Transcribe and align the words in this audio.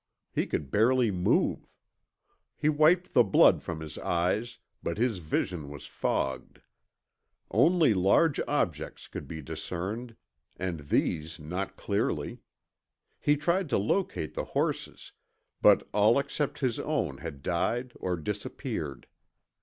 He 0.33 0.47
could 0.47 0.71
barely 0.71 1.11
move. 1.11 1.67
He 2.57 2.69
wiped 2.69 3.13
the 3.13 3.23
blood 3.23 3.61
from 3.61 3.81
his 3.81 3.99
eyes, 3.99 4.57
but 4.81 4.97
his 4.97 5.19
vision 5.19 5.69
was 5.69 5.85
fogged. 5.85 6.61
Only 7.51 7.93
large 7.93 8.39
objects 8.47 9.07
could 9.07 9.27
be 9.27 9.43
discerned, 9.43 10.15
and 10.57 10.89
these 10.89 11.39
not 11.39 11.75
clearly. 11.77 12.39
He 13.19 13.35
tried 13.37 13.69
to 13.69 13.77
locate 13.77 14.33
the 14.33 14.45
horses, 14.57 15.11
but 15.61 15.87
all 15.93 16.17
except 16.17 16.61
his 16.61 16.79
own 16.79 17.19
had 17.19 17.43
died 17.43 17.93
or 17.97 18.15
disappeared. 18.17 19.05